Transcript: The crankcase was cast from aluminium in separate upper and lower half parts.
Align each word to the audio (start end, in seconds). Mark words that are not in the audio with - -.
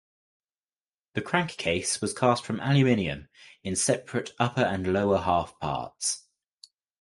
The 1.13 1.21
crankcase 1.21 2.01
was 2.01 2.11
cast 2.15 2.43
from 2.43 2.59
aluminium 2.59 3.29
in 3.61 3.75
separate 3.75 4.31
upper 4.39 4.61
and 4.63 4.91
lower 4.91 5.19
half 5.19 5.59
parts. 5.59 6.25